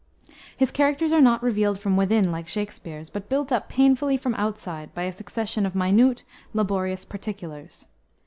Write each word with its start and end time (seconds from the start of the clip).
His 0.57 0.71
characters 0.71 1.11
are 1.11 1.21
not 1.21 1.43
revealed 1.43 1.79
from 1.79 1.95
within, 1.95 2.31
like 2.31 2.47
Shakspere's, 2.47 3.07
but 3.11 3.29
built 3.29 3.51
up 3.51 3.69
painfully 3.69 4.17
from 4.17 4.33
outside 4.33 4.91
by 4.95 5.03
a 5.03 5.11
succession 5.11 5.63
of 5.63 5.75
minute, 5.75 6.23
laborious 6.55 7.05
particulars. 7.05 7.85